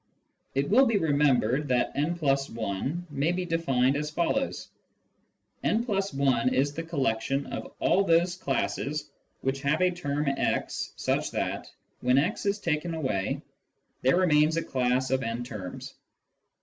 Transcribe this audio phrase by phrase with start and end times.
[0.55, 4.69] It will be remembered that «+i may be defined as follows:
[5.17, 9.11] «+ 1 is the collection of all those classes
[9.41, 11.69] which have a term x such that,
[11.99, 13.43] when x is taken away,
[14.01, 15.93] there remains a class of «terms.